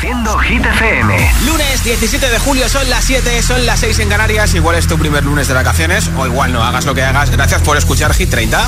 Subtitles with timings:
[0.00, 1.32] Produciendo Hit FM.
[1.44, 4.54] Lunes 17 de julio, son las 7, son las 6 en Canarias.
[4.54, 7.28] Igual es tu primer lunes de vacaciones, o igual no, hagas lo que hagas.
[7.28, 8.66] Gracias por escuchar Hit 30.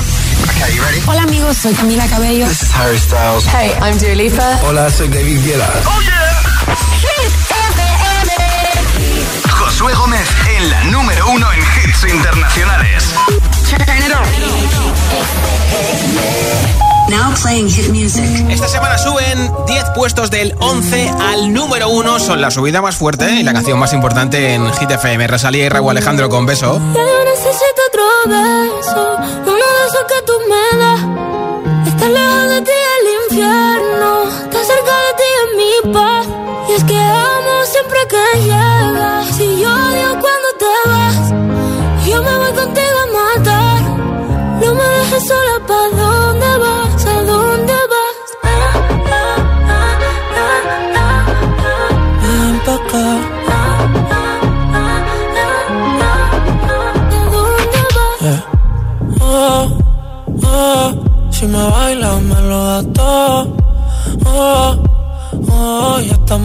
[1.07, 2.47] Hola amigos, soy Camila Cabello.
[2.47, 3.47] This is Harry Styles.
[3.47, 4.59] Hey, I'm Dua Lipa.
[4.63, 5.73] Hola, soy David Guetta.
[5.85, 6.75] ¡Oh, yeah!
[7.01, 7.33] Hit
[7.71, 9.49] FM.
[9.49, 13.11] Josué Gómez en la número uno en hits internacionales.
[17.13, 18.25] Now playing hit music.
[18.49, 22.19] Esta semana suben 10 puestos del 11 al número 1.
[22.19, 25.27] Son la subida más fuerte y la canción más importante en Hit FM.
[25.27, 26.81] Rosalía y Raúl Alejandro con beso.
[26.95, 29.17] Ya yo necesito otro beso.
[29.45, 31.01] Uno de esos que tú me das.
[31.93, 34.23] Está lejos de ti el infierno.
[34.45, 36.25] Está cerca de ti en mi paz.
[36.67, 39.27] Y es que amo siempre que llegas.
[39.37, 42.07] Si yo odio cuando te vas.
[42.07, 43.81] Yo me voy contigo a matar.
[44.63, 46.02] No me dejes sola, ¿pa'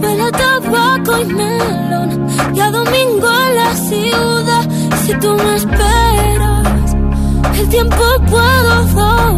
[0.00, 2.28] Huele a tabaco y melón.
[2.54, 4.68] Y a domingo en la ciudad.
[5.04, 6.94] Si tú me esperas,
[7.58, 9.37] el tiempo puedo doblar.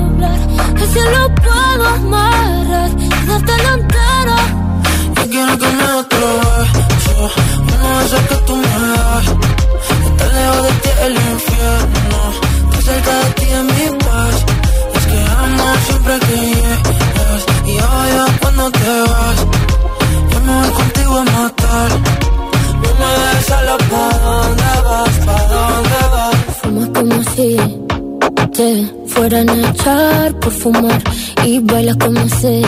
[31.99, 32.63] Como sé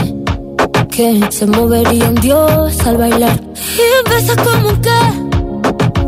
[0.91, 3.41] que se movería un dios al bailar.
[3.55, 5.01] Y besas como que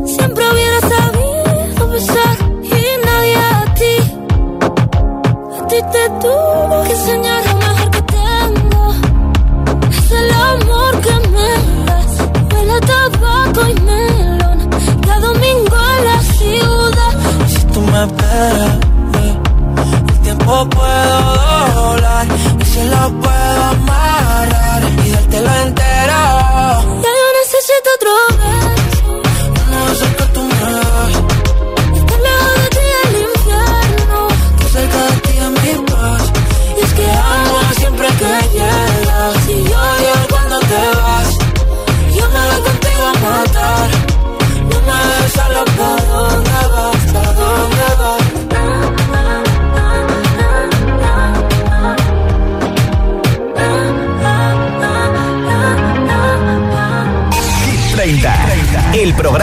[0.05, 2.37] siempre hubiera sabido besar.
[2.65, 3.97] Y nadie a ti,
[5.59, 8.95] a ti te tuvo que enseñar lo mejor que tengo.
[9.91, 12.13] Es el amor que me das.
[12.53, 14.71] Huele tabaco y melón.
[15.07, 17.13] Cada domingo en la ciudad.
[17.47, 18.84] Si tú me esperas
[22.75, 23.74] se lo puedo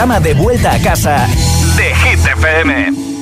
[0.02, 1.28] programa de vuelta a casa
[1.76, 3.12] de Hit FM.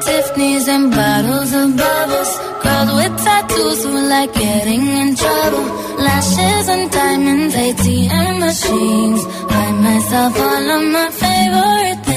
[0.00, 2.38] Tiffany's and bottles of bubbles.
[2.62, 5.64] Girls with tattoos who like getting in trouble.
[5.98, 9.24] Lashes and diamonds, ATM machines.
[9.48, 12.07] Buy myself all of my favorite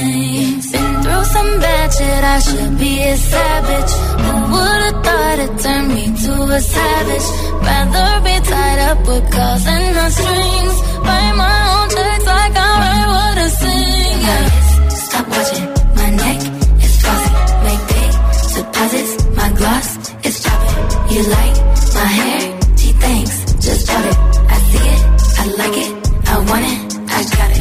[1.21, 3.93] through some bad shit, I should be a savage.
[4.23, 7.27] Who would've thought it turned me to a savage?
[7.67, 10.75] Rather be tied up with calls and no strings.
[11.05, 14.17] Write my own checks like I write what I sing.
[14.27, 14.45] Yeah.
[15.05, 15.67] Stop watching
[15.99, 16.39] my neck
[16.85, 17.31] is flossy.
[17.65, 18.11] Make big
[18.55, 19.13] deposits.
[19.39, 19.89] My gloss
[20.27, 20.79] is chopping.
[21.13, 21.55] You like
[21.97, 22.41] my hair?
[22.77, 23.35] Gee, thanks.
[23.65, 24.17] Just bought it.
[24.53, 25.01] I see it.
[25.41, 25.91] I like it.
[26.33, 26.79] I want it.
[27.17, 27.60] I got it.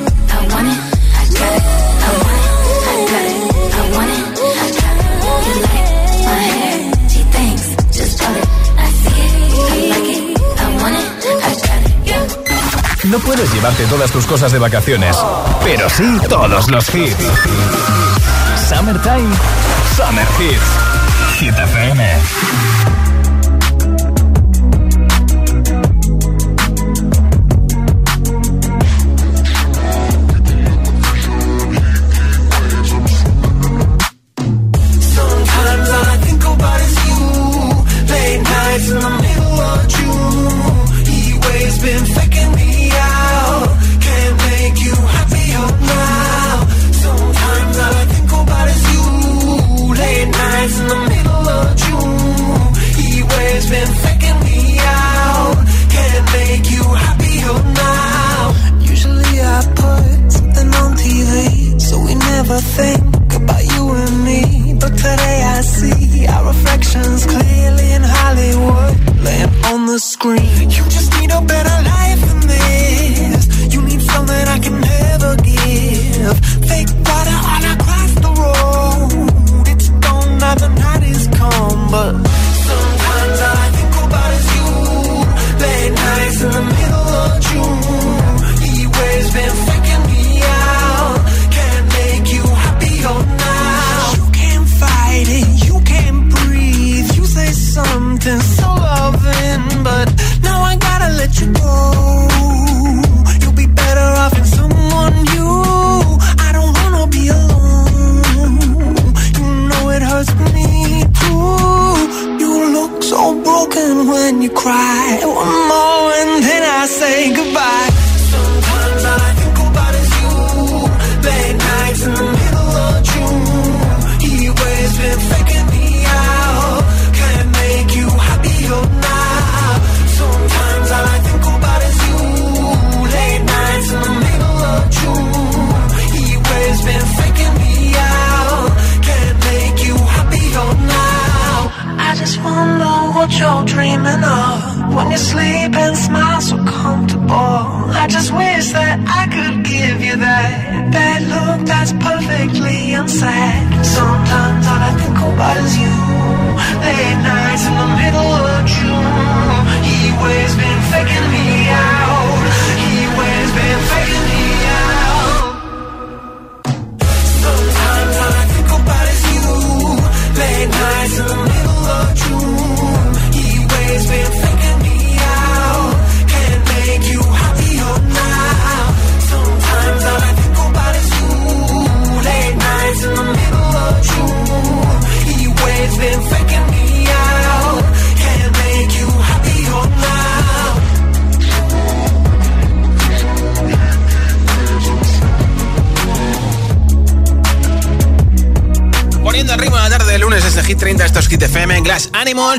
[13.89, 15.17] Todas tus cosas de vacaciones,
[15.63, 17.17] pero sí todos los hits.
[18.69, 19.35] Summertime,
[19.97, 21.37] Summer Hits.
[21.37, 22.80] Hit FM.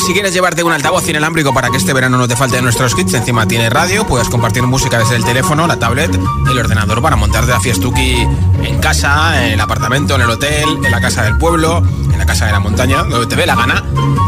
[0.07, 3.15] Si quieres llevarte un altavoz inalámbrico para que este verano no te falte nuestros kits,
[3.15, 6.11] encima tiene radio, puedes compartir música desde el teléfono, la tablet,
[6.51, 8.27] el ordenador para montarte la fiestuki
[8.63, 12.27] en casa, en el apartamento, en el hotel, en la casa del pueblo, en la
[12.27, 13.85] casa de la montaña, donde te ve la gana.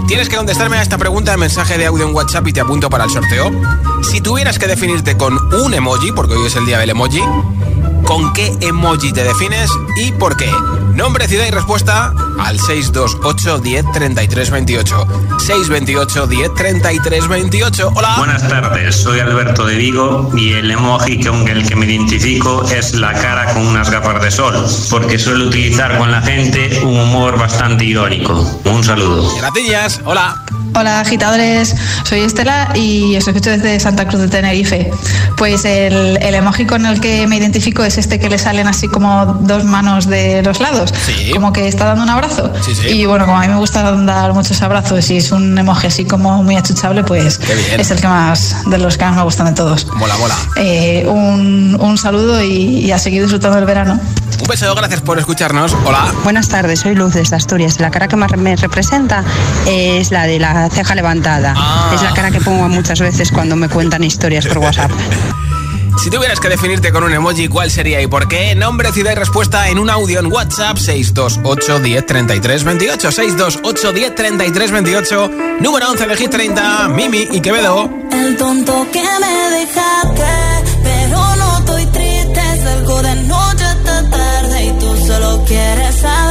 [0.06, 2.88] Tienes que contestarme a esta pregunta en mensaje de audio en WhatsApp y te apunto
[2.88, 3.50] para el sorteo.
[4.02, 7.22] Si tuvieras que definirte con un emoji, porque hoy es el día del emoji,
[8.04, 10.50] ¿con qué emoji te defines y por qué?
[10.94, 15.06] Nombre, ciudad y respuesta al 628 10 33 28.
[15.38, 17.92] 628 10 33 28.
[17.94, 18.14] Hola.
[18.18, 22.94] Buenas tardes, soy Alberto de Vigo y el emoji con el que me identifico es
[22.94, 27.38] la cara con unas gafas de sol, porque suelo utilizar con la gente un humor
[27.38, 28.34] bastante irónico.
[28.64, 29.34] Un saludo.
[29.36, 30.00] Gracias.
[30.04, 30.43] Hola.
[30.76, 34.90] Hola agitadores, soy Estela y os escucho desde Santa Cruz de Tenerife.
[35.36, 38.88] Pues el, el, emoji con el que me identifico es este que le salen así
[38.88, 40.92] como dos manos de los lados,
[41.32, 42.52] como que está dando un abrazo.
[42.88, 46.04] Y bueno, como a mí me gusta dar muchos abrazos y es un emoji así
[46.06, 47.38] como muy achuchable, pues
[47.78, 49.86] es el que más de los que más me gustan de todos.
[49.94, 50.36] Mola, mola.
[50.56, 54.00] Eh, un, un, saludo y, y a seguir disfrutando el verano.
[54.40, 55.74] Un beso, gracias por escucharnos.
[55.84, 56.12] Hola.
[56.22, 57.80] Buenas tardes, soy Luz de desde Asturias.
[57.80, 59.24] La cara que más me representa
[59.66, 61.54] es la de la ceja levantada.
[61.56, 61.92] Ah.
[61.94, 64.90] Es la cara que pongo muchas veces cuando me cuentan historias por WhatsApp.
[66.02, 68.54] Si tuvieras que definirte con un emoji, ¿cuál sería y por qué?
[68.54, 73.10] Nombre, ciudad y respuesta en un audio en WhatsApp 628 10 33 28.
[73.10, 75.30] 628 10 33 28.
[75.60, 76.88] Número 11 de 30.
[76.88, 77.88] Mimi y Quevedo.
[78.12, 80.24] El tonto que me dejaste,
[85.54, 86.23] quieres saber.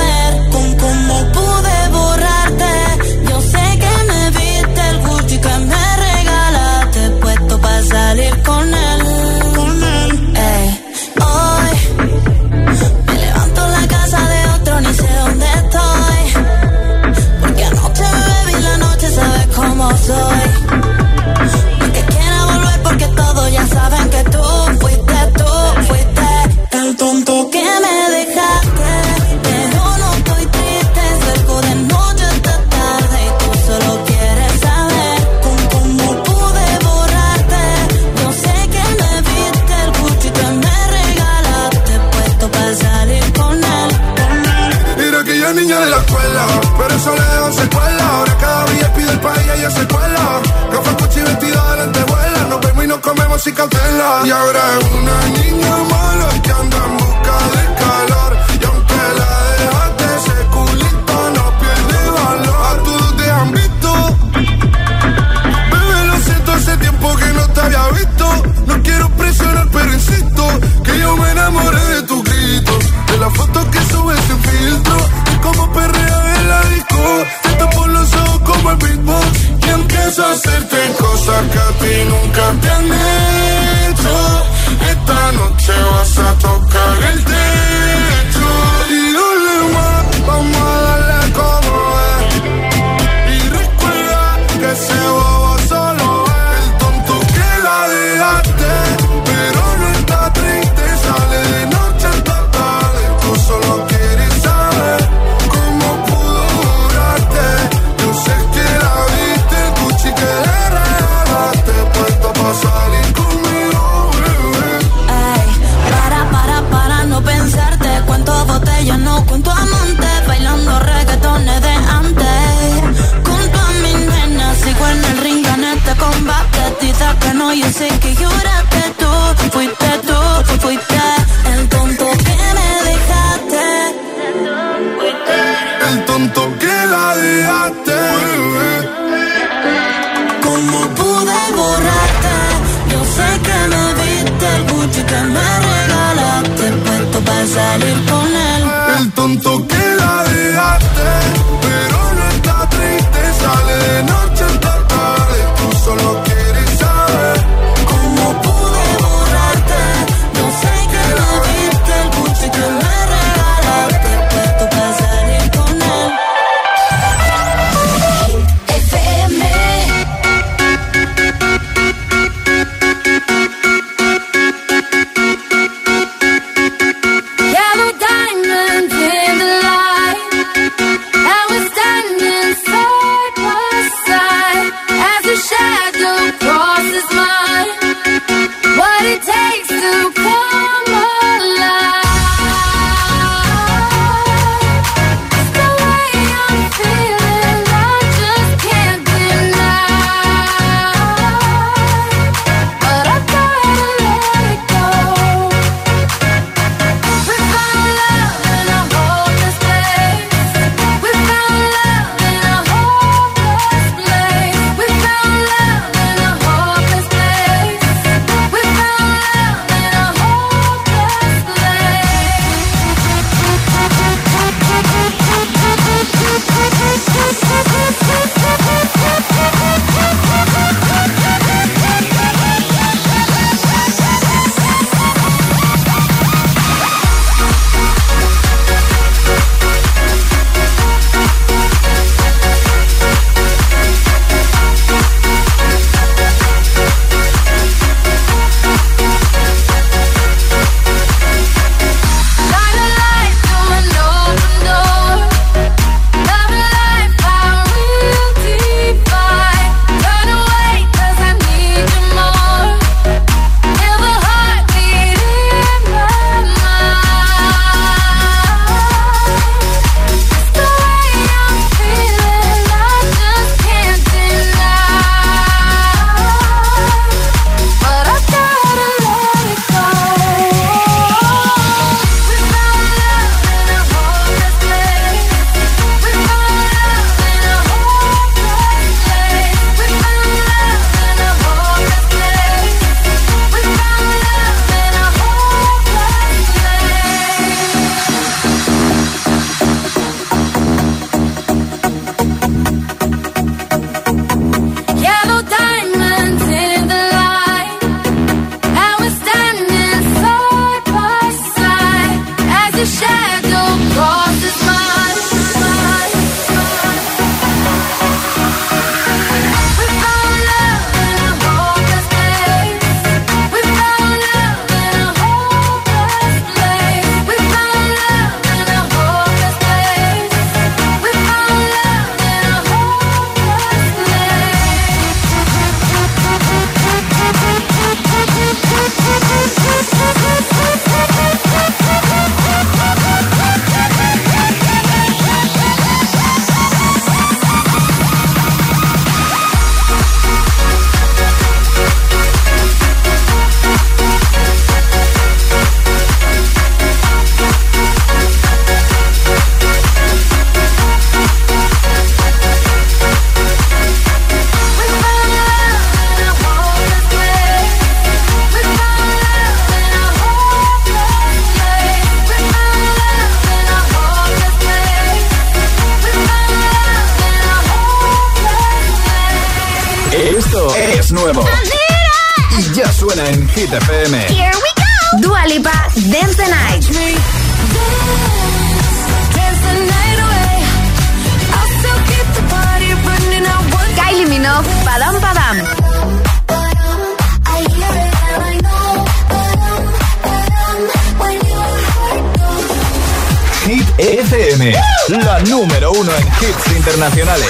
[407.03, 407.47] Internacionales.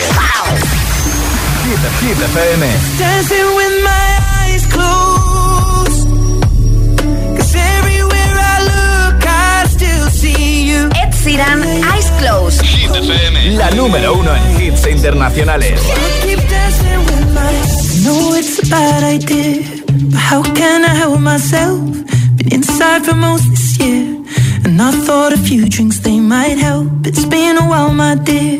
[1.64, 2.62] Hit, Hit FM.
[2.98, 6.08] Dancing with my eyes closed.
[7.38, 10.90] Cause everywhere I look, I still see you.
[10.96, 12.62] Ed Sheeran, Eyes Closed.
[12.64, 15.80] Hit FM, la número uno en hits internacionales.
[16.24, 17.52] Keep dancing with my
[18.04, 19.62] know it's a bad idea,
[20.10, 21.80] but how can I help myself?
[22.38, 24.18] Been inside for most this year,
[24.66, 27.06] and I thought a few drinks they might help.
[27.06, 28.60] It's been a while, my dear,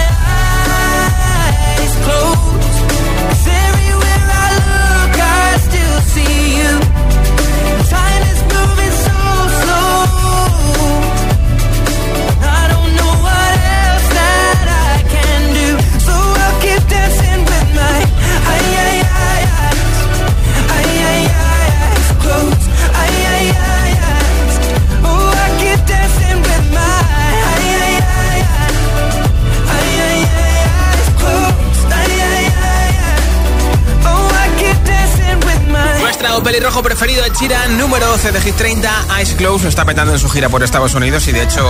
[36.21, 40.13] Nuestro pelirrojo preferido de Chira, número 12 de Hit 30, Ice Close, lo está petando
[40.13, 41.67] en su gira por Estados Unidos y de hecho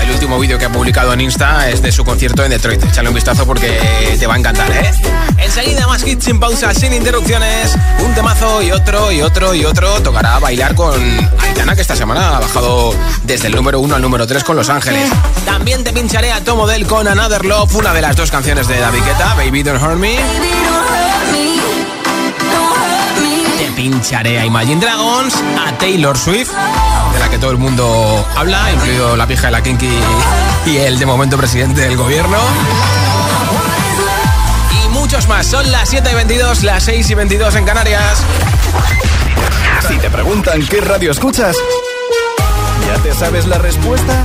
[0.00, 2.82] el último vídeo que ha publicado en Insta es de su concierto en Detroit.
[2.82, 4.90] Échale un vistazo porque te va a encantar, ¿eh?
[5.38, 10.02] Enseguida más hits sin pausa, sin interrupciones, un temazo y otro y otro y otro.
[10.02, 11.00] Tocará bailar con
[11.38, 14.68] Aitana que esta semana ha bajado desde el número 1 al número 3 con Los
[14.68, 15.08] Ángeles.
[15.44, 18.80] También te pincharé a Tomo Del con Another Love, una de las dos canciones de
[18.80, 20.18] David Guetta, Baby Don't Hurt Me.
[23.82, 29.16] Pincharé a Imagine Dragons, a Taylor Swift, de la que todo el mundo habla, incluido
[29.16, 29.90] la pija de la Kinky
[30.66, 32.36] y el de momento presidente del gobierno.
[34.84, 35.48] Y muchos más.
[35.48, 38.22] Son las 7 y 22, las 6 y 22 en Canarias.
[39.88, 41.56] Si te preguntan qué radio escuchas,
[42.86, 44.24] ¿ya te sabes la respuesta?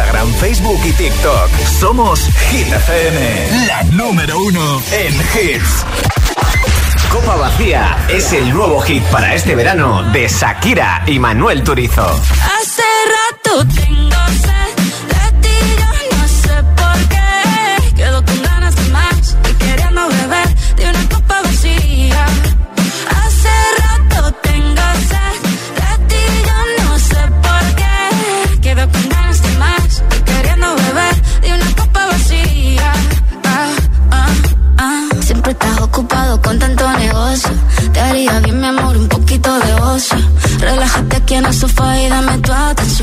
[0.41, 1.49] Facebook y TikTok.
[1.79, 5.85] Somos Hit FM, la número uno en hits.
[7.11, 12.07] Copa Vacía es el nuevo hit para este verano de Shakira y Manuel Turizo.
[12.07, 12.83] Hace
[13.15, 13.65] rato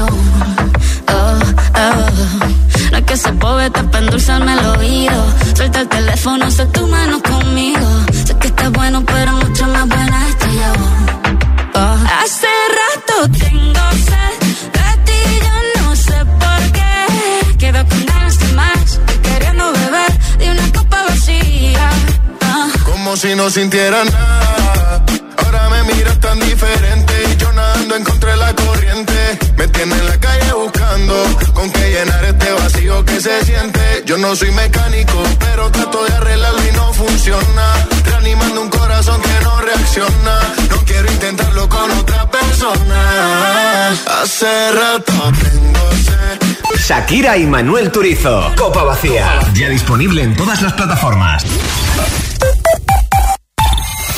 [0.01, 0.11] Oh,
[1.09, 1.41] oh.
[2.91, 5.25] No es que se poeta para endulzarme el oído.
[5.57, 7.89] Suelta el teléfono, sé tu mano conmigo.
[8.27, 10.73] Sé que estás bueno, pero mucho más buena estoy yo.
[11.75, 11.97] Oh.
[12.23, 14.35] Hace rato tengo sed
[14.77, 17.57] de ti, yo no sé por qué.
[17.59, 21.91] Quedo con ganas de más, queriendo beber de una copa vacía.
[22.43, 22.69] Ah.
[22.85, 25.05] Como si no sintiera nada.
[25.45, 28.98] Ahora me miras tan diferente y yo nadando encontré la corriente.
[34.09, 37.75] Yo no soy mecánico, pero trato de arreglarlo y no funciona.
[38.07, 40.41] Reanimando un corazón que no reacciona.
[40.71, 43.91] No quiero intentarlo con otra persona.
[44.23, 46.79] Hace rato tengo sed.
[46.89, 48.51] Shakira y Manuel Turizo.
[48.57, 49.41] Copa Vacía.
[49.53, 51.45] Ya disponible en todas las plataformas.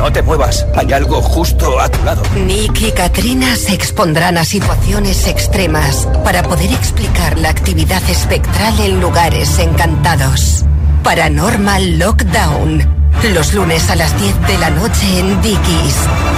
[0.00, 2.22] No te muevas, hay algo justo a tu lado.
[2.46, 8.98] Nick y Katrina se expondrán a situaciones extremas para poder explicar la actividad espectral en
[8.98, 10.64] lugares encantados.
[11.04, 13.10] Paranormal Lockdown.
[13.34, 15.96] Los lunes a las 10 de la noche en Dickies.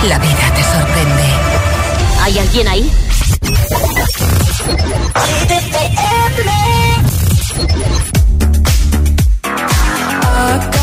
[0.08, 1.22] La vida te sorprende.
[2.20, 2.90] ¿Hay alguien ahí?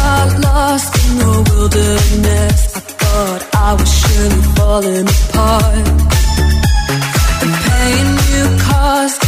[0.10, 2.60] Got lost in the wilderness.
[2.80, 5.86] I thought I was surely falling apart.
[7.42, 9.22] The pain you caused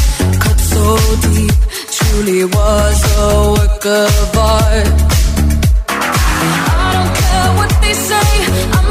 [0.44, 0.86] cut so
[1.26, 1.58] deep,
[1.96, 4.96] truly was a work of art.
[6.78, 8.30] I don't care what they say,
[8.78, 8.91] I'm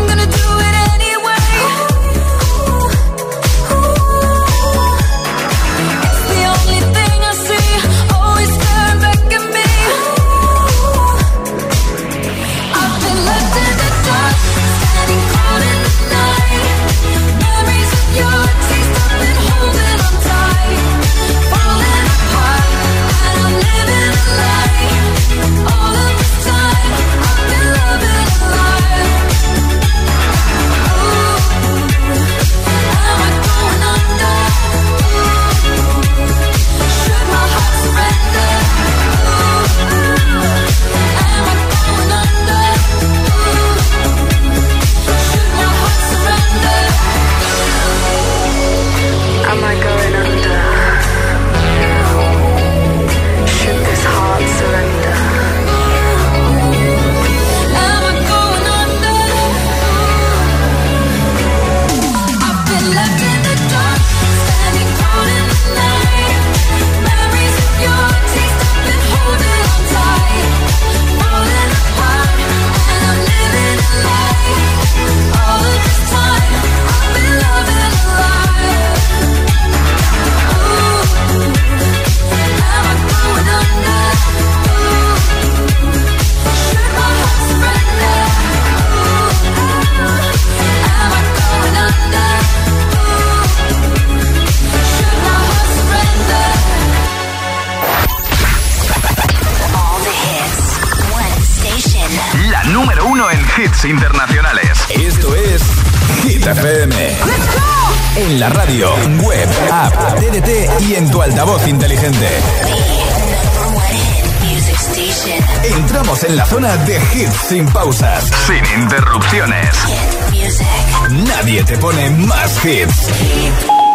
[122.42, 123.10] más hits.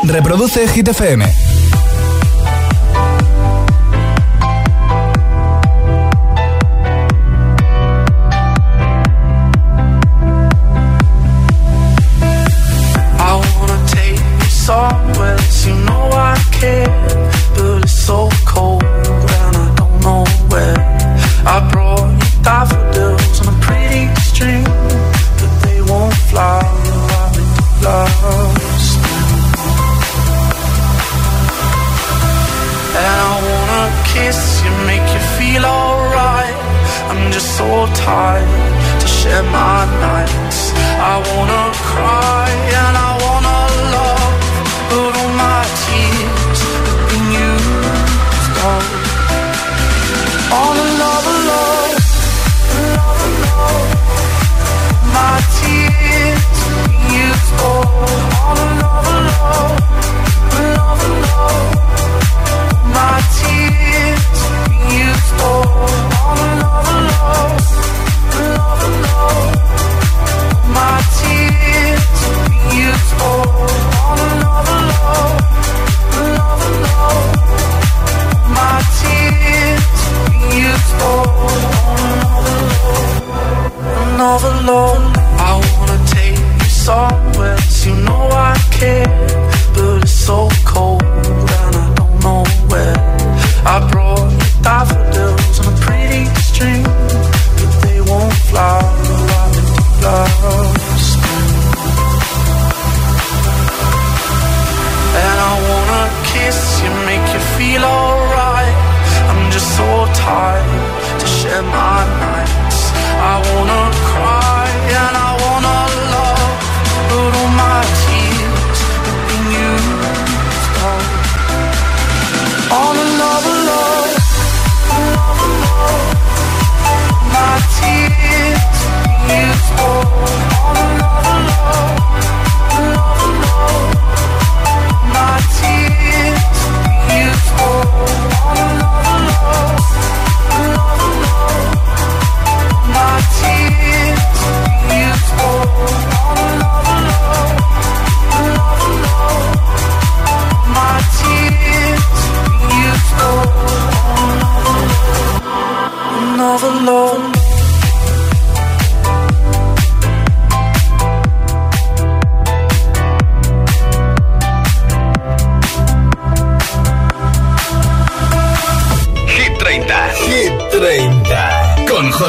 [0.04, 1.65] Reproduce Hit FM.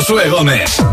[0.08, 0.85] Hey, take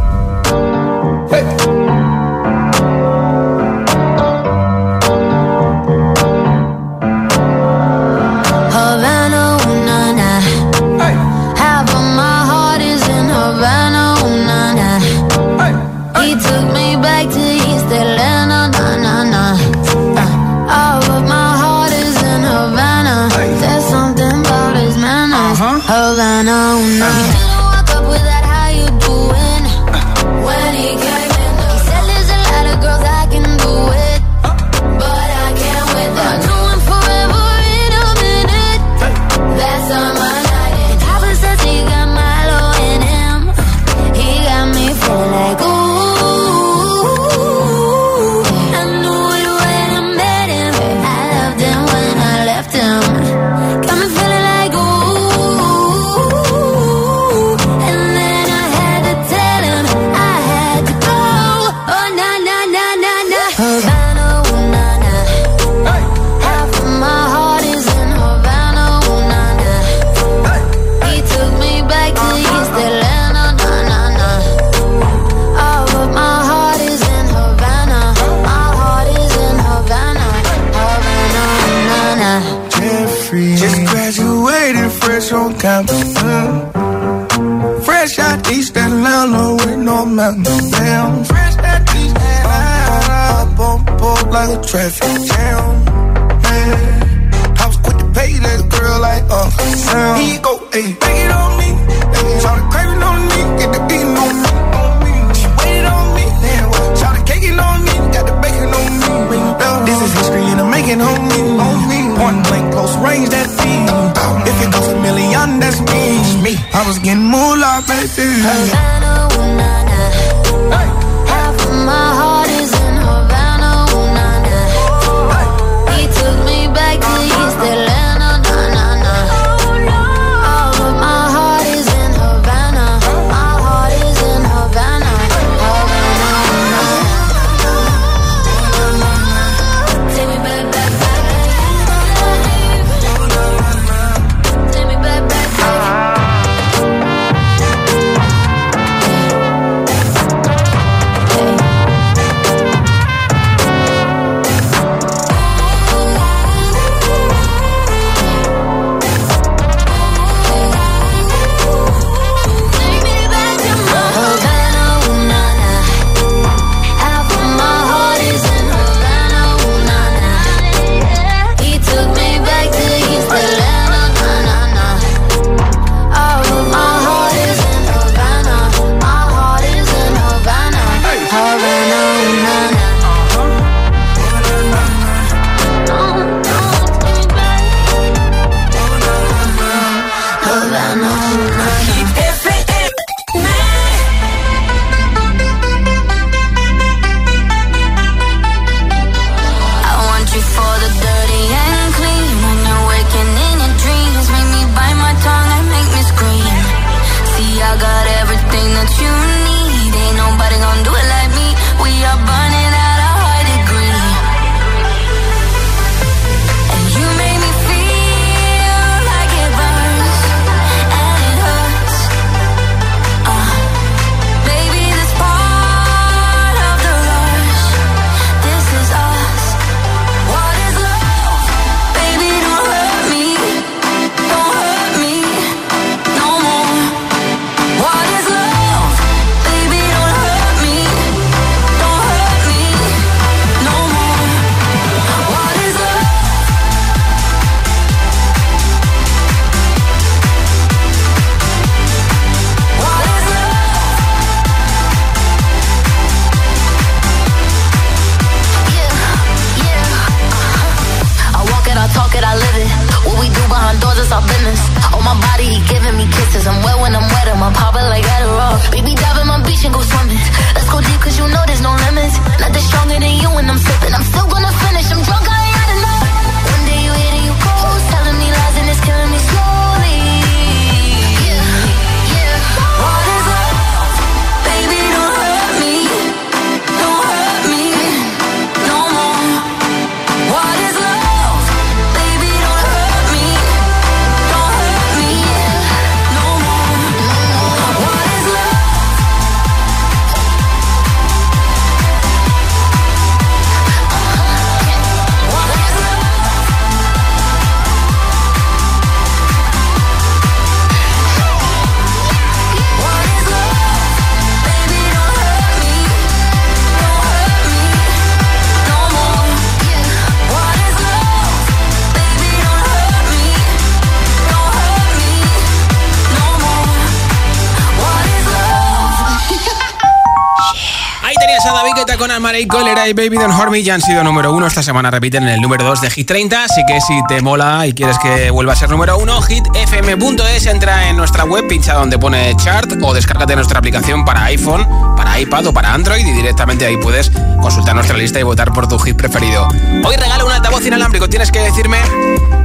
[332.33, 334.47] Con Almara y Baby Don't Hurt ya han sido número uno.
[334.47, 336.45] Esta semana repiten en el número 2 de Hit 30.
[336.45, 340.47] Así que si te mola y quieres que vuelva a ser número uno, hitfm.es.
[340.47, 344.67] Entra en nuestra web, pincha donde pone chart o descárgate nuestra aplicación para iPhone,
[344.97, 348.67] para iPad o para Android y directamente ahí puedes consultar nuestra lista y votar por
[348.67, 349.47] tu hit preferido.
[349.85, 351.07] Hoy regalo un altavoz inalámbrico.
[351.07, 351.77] Tienes que decirme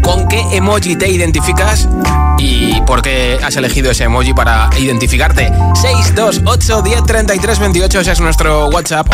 [0.03, 1.89] con qué emoji te identificas
[2.39, 5.51] y por qué has elegido ese emoji para identificarte.
[5.75, 9.09] 628 10 33 28 ese es nuestro WhatsApp.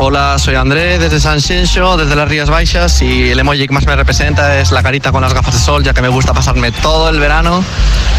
[0.00, 3.86] Hola, soy André desde San Xenxo, desde las Rías Baixas y el emoji que más
[3.86, 6.72] me representa es la carita con las gafas de sol, ya que me gusta pasarme
[6.72, 7.64] todo el verano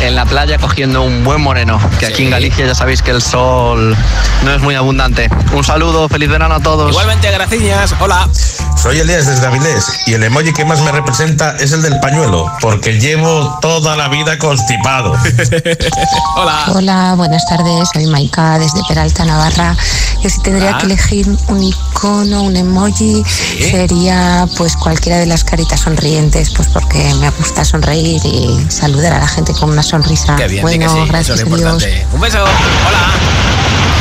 [0.01, 3.21] en la playa cogiendo un buen moreno, que aquí en Galicia ya sabéis que el
[3.21, 3.95] sol
[4.43, 5.29] no es muy abundante.
[5.53, 6.89] Un saludo, feliz verano a todos.
[6.89, 7.93] Igualmente, gracias.
[7.99, 8.27] Hola.
[8.75, 12.51] Soy Elías desde Avilés y el emoji que más me representa es el del pañuelo,
[12.61, 15.13] porque llevo toda la vida constipado.
[16.35, 16.65] Hola.
[16.67, 17.89] Hola, buenas tardes.
[17.93, 19.75] Soy Maika desde Peralta, Navarra.
[20.21, 20.77] Yo si tendría Ah.
[20.77, 23.23] que elegir un icono, un emoji,
[23.71, 29.19] sería pues cualquiera de las caritas sonrientes, pues porque me gusta sonreír y saludar a
[29.19, 30.35] la gente con una sonrisa.
[30.35, 31.83] Qué bien, bueno, sí, gracias a Dios.
[32.13, 32.43] Un beso.
[32.43, 33.11] Hola.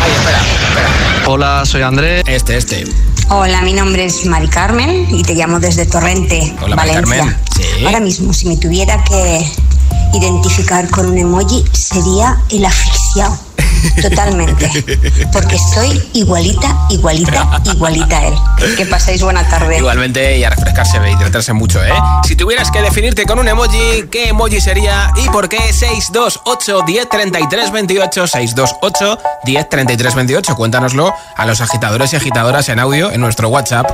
[0.05, 0.89] Ay, espera, espera.
[1.27, 2.23] Hola, soy André.
[2.27, 2.85] Este, este.
[3.31, 7.39] Hola, mi nombre es Mari Carmen y te llamo desde Torrente, Hola, Valencia.
[7.85, 9.51] Ahora mismo, si me tuviera que
[10.13, 13.37] identificar con un emoji, sería el asfixiado.
[14.03, 14.71] Totalmente.
[15.33, 18.35] Porque soy igualita, igualita, igualita a él.
[18.77, 19.79] Que paséis buena tarde.
[19.79, 21.93] Igualmente y a refrescarse y tratarse mucho, ¿eh?
[22.27, 25.73] Si tuvieras que definirte con un emoji, ¿qué emoji sería y por qué?
[25.73, 30.55] 628 10 33 28 628 10 33 28.
[30.57, 33.91] Cuéntanoslo a los agitadores y agitadoras en audio en nuestro WhatsApp.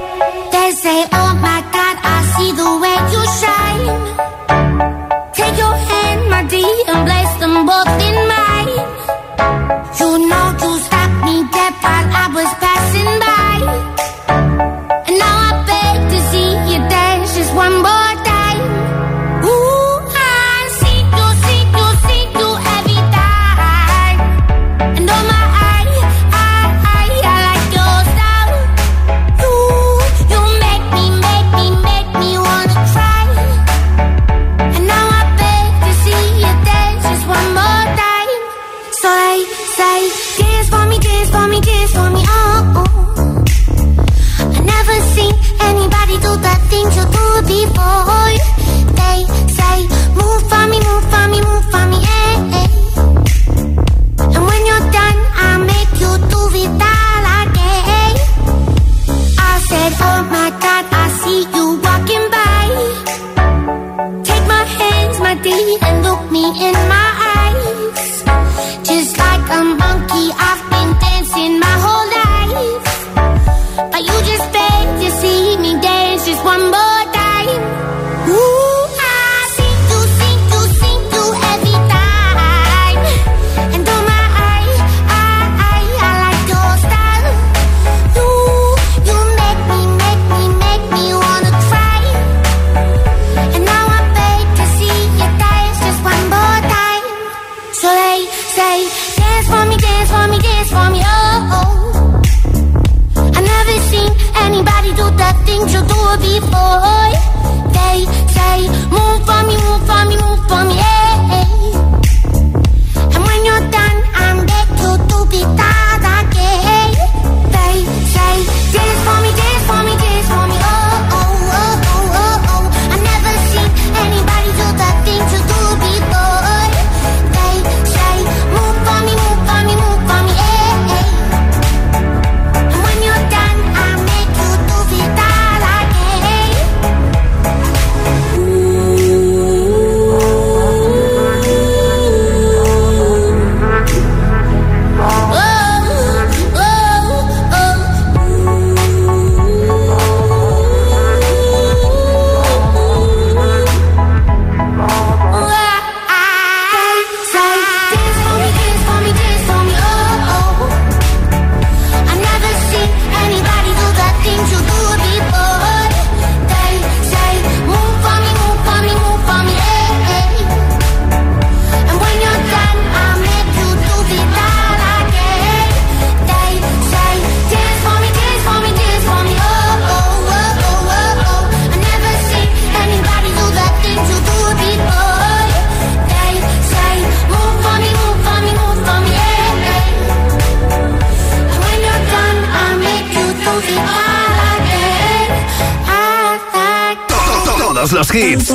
[198.13, 198.51] hits.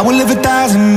[0.00, 0.96] I will live a thousand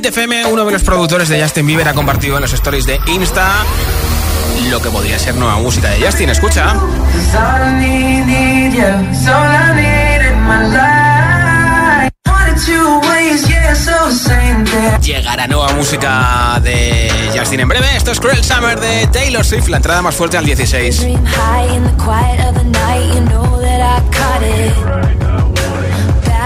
[0.00, 0.46] Hit 30 en Hit FM.
[0.46, 3.50] Uno de los productores de Justin Bieber ha compartido en los stories de Insta
[4.70, 6.30] lo que podría ser nueva música de Justin.
[6.30, 6.74] Escucha.
[15.02, 17.96] Llegará nueva música de Justin en breve.
[17.96, 21.06] Esto es Cruel Summer de Taylor Swift, la entrada más fuerte al 16.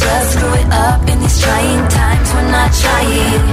[0.00, 2.28] just screw it up in these trying times.
[2.34, 3.46] We're not trying.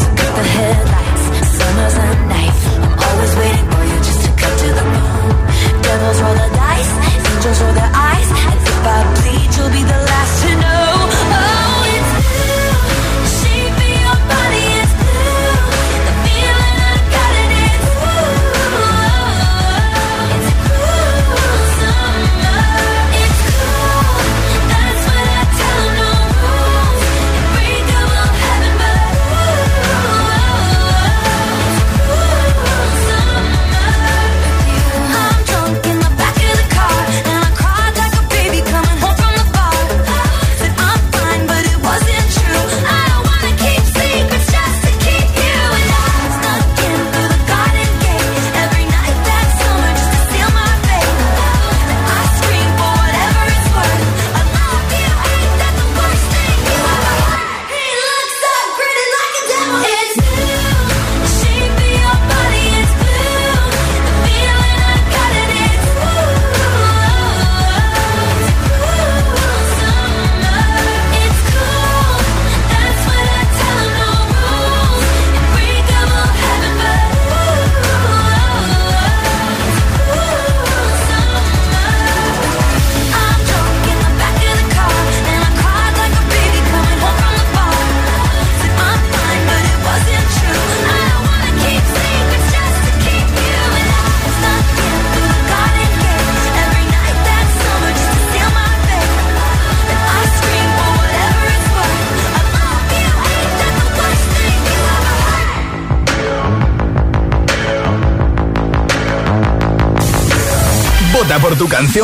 [0.00, 1.24] So cut the headlights,
[1.56, 2.62] summer's a knife.
[2.82, 3.67] I'm always waiting.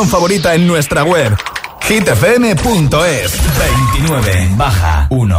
[0.03, 1.36] Favorita en nuestra web
[1.88, 3.38] hitfm.es
[3.92, 5.38] 29 baja 1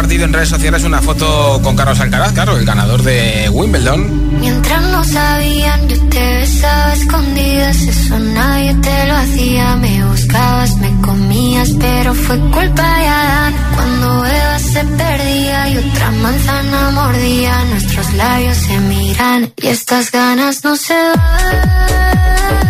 [0.00, 4.40] Compartido en redes sociales una foto con Carlos Alcaraz, claro, el ganador de Wimbledon.
[4.40, 9.76] Mientras no sabían, yo te besaba escondidas, eso nadie te lo hacía.
[9.76, 13.54] Me buscabas, me comías, pero fue culpa de Adán.
[13.74, 20.64] Cuando Eva se perdía y otra manzana mordía, nuestros labios se miran y estas ganas
[20.64, 22.69] no se van.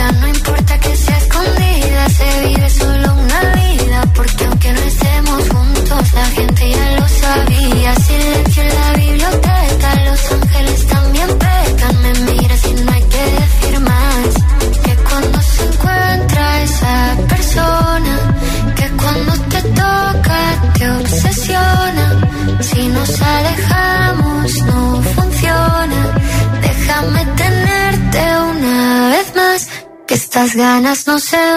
[30.41, 31.55] estas ganas no se van.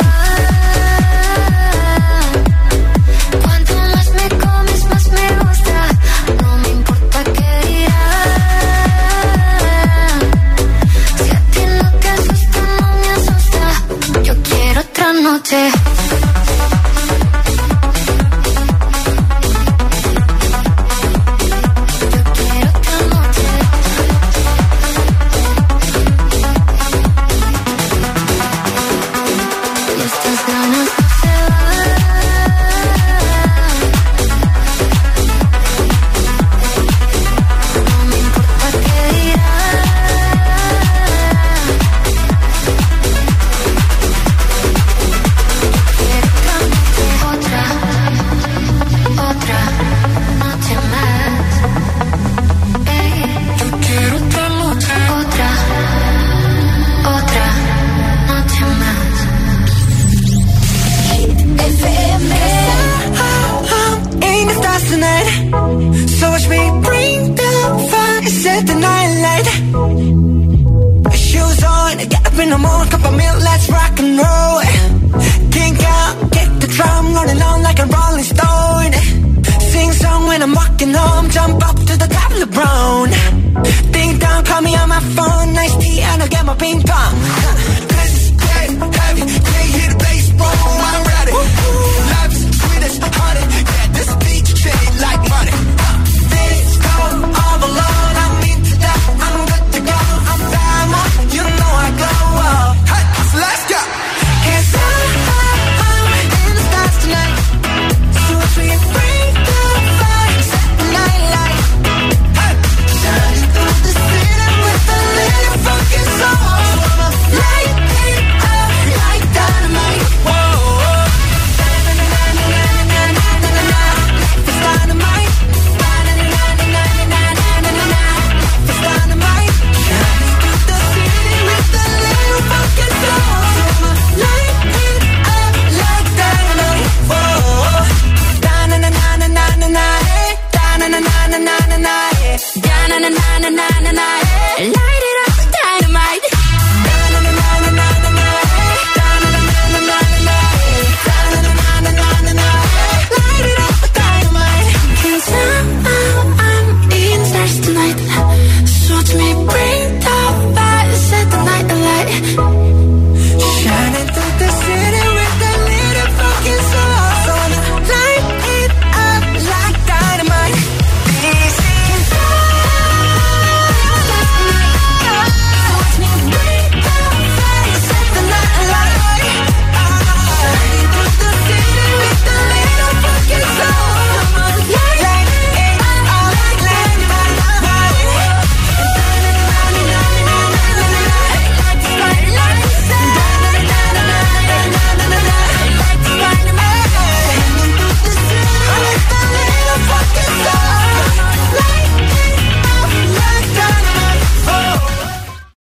[3.42, 5.88] Cuanto más me comes, más me gusta.
[6.42, 8.60] No me importa qué dirán.
[11.16, 14.22] Si a ti no te asusta, no me asusta.
[14.22, 15.83] Yo quiero otra noche.